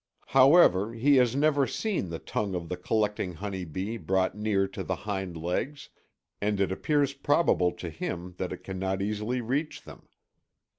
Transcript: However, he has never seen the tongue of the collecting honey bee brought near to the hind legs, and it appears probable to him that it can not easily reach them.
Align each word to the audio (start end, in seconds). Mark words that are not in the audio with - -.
However, 0.29 0.95
he 0.95 1.17
has 1.17 1.35
never 1.35 1.67
seen 1.67 2.09
the 2.09 2.17
tongue 2.17 2.55
of 2.55 2.69
the 2.69 2.75
collecting 2.75 3.33
honey 3.33 3.65
bee 3.65 3.97
brought 3.97 4.33
near 4.33 4.67
to 4.69 4.81
the 4.83 4.95
hind 4.95 5.37
legs, 5.37 5.89
and 6.41 6.59
it 6.59 6.71
appears 6.71 7.13
probable 7.13 7.71
to 7.73 7.87
him 7.91 8.33
that 8.39 8.51
it 8.51 8.63
can 8.63 8.79
not 8.79 9.03
easily 9.03 9.41
reach 9.41 9.83
them. 9.83 10.07